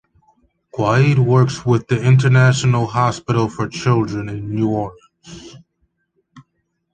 Quaid 0.73 1.19
works 1.19 1.63
with 1.63 1.87
the 1.87 2.01
International 2.03 2.87
Hospital 2.87 3.47
for 3.47 3.67
Children 3.67 4.29
in 4.29 4.55
New 4.55 4.67
Orleans. 4.69 5.57